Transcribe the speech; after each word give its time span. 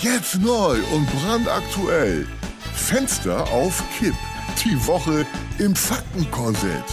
Jetzt 0.00 0.36
neu 0.40 0.78
und 0.92 1.06
brandaktuell. 1.12 2.26
Fenster 2.74 3.48
auf 3.50 3.82
Kipp. 3.98 4.14
Die 4.64 4.86
Woche 4.86 5.26
im 5.58 5.74
Faktenkorsett. 5.74 6.84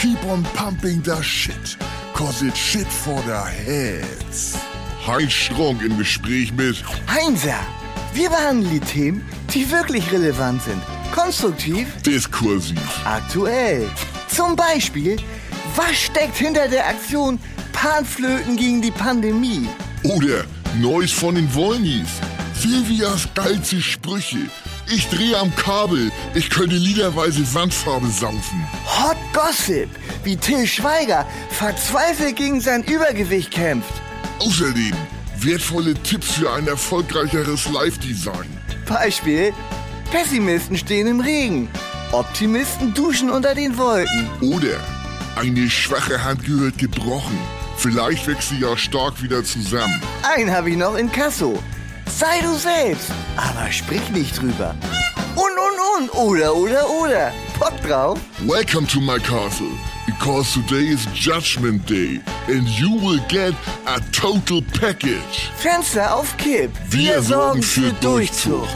Keep 0.00 0.24
on 0.26 0.42
pumping 0.54 1.02
the 1.04 1.22
shit. 1.22 1.76
Cause 2.14 2.42
it's 2.46 2.58
shit 2.58 2.86
for 2.86 3.22
the 3.26 3.32
heads. 3.32 4.58
Heinz 5.06 5.32
Strunk 5.32 5.82
im 5.82 5.96
Gespräch 5.98 6.52
mit 6.52 6.82
Heinzer, 7.08 7.60
wir 8.12 8.28
behandeln 8.28 8.72
die 8.72 8.80
Themen, 8.80 9.24
die 9.54 9.70
wirklich 9.70 10.10
relevant 10.10 10.62
sind. 10.62 10.82
Konstruktiv, 11.14 11.86
Diskursiv. 12.02 12.80
aktuell. 13.04 13.88
Zum 14.28 14.56
Beispiel, 14.56 15.16
was 15.76 15.94
steckt 15.96 16.36
hinter 16.36 16.68
der 16.68 16.86
Aktion 16.88 17.38
Panflöten 17.72 18.56
gegen 18.56 18.82
die 18.82 18.90
Pandemie? 18.90 19.68
Oder 20.02 20.44
Neues 20.78 21.12
von 21.12 21.34
den 21.34 21.52
Wollnies. 21.54 22.08
Silvias 22.54 23.28
geilste 23.34 23.80
Sprüche. 23.80 24.38
Ich 24.88 25.08
drehe 25.08 25.38
am 25.38 25.54
Kabel. 25.56 26.10
Ich 26.34 26.50
könnte 26.50 26.76
liederweise 26.76 27.42
Wandfarbe 27.54 28.08
saufen. 28.08 28.66
Hot 28.84 29.16
Gossip, 29.32 29.88
wie 30.22 30.36
Till 30.36 30.66
Schweiger 30.66 31.26
verzweifelt 31.50 32.36
gegen 32.36 32.60
sein 32.60 32.82
Übergewicht 32.84 33.50
kämpft. 33.50 33.92
Außerdem 34.38 34.92
wertvolle 35.38 35.94
Tipps 35.94 36.32
für 36.32 36.52
ein 36.52 36.66
erfolgreicheres 36.68 37.68
Live-Design. 37.70 38.48
Beispiel, 38.86 39.52
Pessimisten 40.10 40.76
stehen 40.76 41.06
im 41.06 41.20
Regen. 41.20 41.68
Optimisten 42.12 42.94
duschen 42.94 43.30
unter 43.30 43.54
den 43.54 43.76
Wolken. 43.76 44.28
Oder 44.40 44.78
eine 45.36 45.68
schwache 45.68 46.22
Hand 46.22 46.44
gehört 46.44 46.78
gebrochen. 46.78 47.38
Vielleicht 47.76 48.26
wächst 48.26 48.48
sie 48.48 48.58
ja 48.58 48.76
stark 48.76 49.22
wieder 49.22 49.44
zusammen. 49.44 50.00
Einen 50.22 50.50
habe 50.50 50.70
ich 50.70 50.76
noch 50.76 50.96
in 50.96 51.10
Kasso. 51.12 51.62
Sei 52.06 52.40
du 52.42 52.54
selbst, 52.54 53.10
aber 53.36 53.70
sprich 53.70 54.08
nicht 54.10 54.40
drüber. 54.40 54.74
Und, 55.34 55.44
und, 55.44 56.10
und, 56.10 56.14
oder, 56.14 56.54
oder, 56.54 56.88
oder. 56.88 57.32
Bock 57.58 57.74
drauf? 57.86 58.18
Welcome 58.46 58.86
to 58.88 59.00
my 59.00 59.18
castle, 59.18 59.70
because 60.06 60.54
today 60.54 60.88
is 60.92 61.06
Judgment 61.14 61.88
Day 61.88 62.20
and 62.48 62.66
you 62.68 62.98
will 62.98 63.20
get 63.28 63.54
a 63.86 64.00
total 64.12 64.62
package. 64.80 65.50
Fenster 65.56 66.14
auf 66.14 66.34
Kipp. 66.38 66.70
Wir 66.88 67.20
sorgen 67.20 67.62
für 67.62 67.92
Durchzug. 68.00 68.66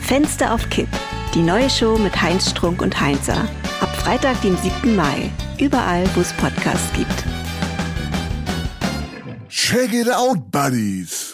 Fenster 0.00 0.52
auf 0.52 0.68
Kipp. 0.70 0.88
Die 1.34 1.42
neue 1.42 1.70
Show 1.70 1.96
mit 1.98 2.20
Heinz 2.20 2.50
Strunk 2.50 2.82
und 2.82 2.98
Heinzer. 3.00 3.46
Ab 3.80 3.94
Freitag, 4.02 4.40
dem 4.42 4.56
7. 4.56 4.96
Mai. 4.96 5.30
Überall, 5.58 6.04
wo 6.14 6.20
es 6.20 6.32
Podcasts 6.32 6.92
gibt. 6.96 7.24
Check 9.68 9.92
it 9.92 10.08
out, 10.08 10.50
buddies. 10.50 11.27